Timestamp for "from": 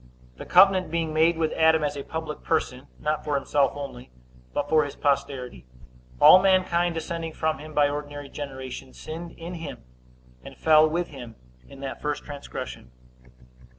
7.33-7.59